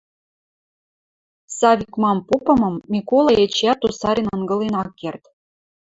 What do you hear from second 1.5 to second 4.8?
Савик мам попымым Миколай эчеӓт тусарен ынгылен